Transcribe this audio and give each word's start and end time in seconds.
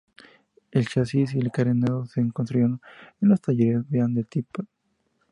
El 0.71 0.87
chasis 0.89 1.35
y 1.35 1.37
el 1.37 1.51
carenado 1.51 2.07
se 2.07 2.27
construyeron 2.31 2.81
en 3.21 3.29
los 3.29 3.39
Talleres 3.39 3.87
Beam 3.87 4.15
de 4.15 4.23
Tipton. 4.23 4.67